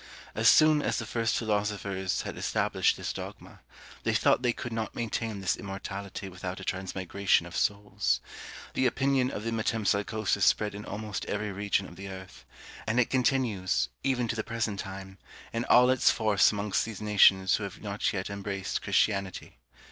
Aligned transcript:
As 0.33 0.49
soon 0.49 0.81
as 0.81 0.97
the 0.97 1.05
first 1.05 1.37
philosophers 1.37 2.23
had 2.23 2.35
established 2.35 2.97
this 2.97 3.13
dogma, 3.13 3.59
they 4.01 4.15
thought 4.15 4.41
they 4.41 4.51
could 4.51 4.73
not 4.73 4.95
maintain 4.95 5.41
this 5.41 5.55
immortality 5.55 6.27
without 6.27 6.59
a 6.59 6.63
transmigration 6.63 7.45
of 7.45 7.55
souls. 7.55 8.19
The 8.73 8.87
opinion 8.87 9.29
of 9.29 9.43
the 9.43 9.51
metempsychosis 9.51 10.43
spread 10.43 10.73
in 10.73 10.85
almost 10.85 11.23
every 11.25 11.51
region 11.51 11.85
of 11.87 11.97
the 11.97 12.09
earth; 12.09 12.45
and 12.87 12.99
it 12.99 13.11
continues, 13.11 13.89
even 14.03 14.27
to 14.29 14.35
the 14.35 14.43
present 14.43 14.79
time, 14.79 15.19
in 15.53 15.65
all 15.65 15.91
its 15.91 16.09
force 16.09 16.51
amongst 16.51 16.85
those 16.87 16.99
nations 16.99 17.57
who 17.57 17.63
have 17.63 17.79
not 17.79 18.11
yet 18.11 18.31
embraced 18.31 18.81
Christianity. 18.81 19.59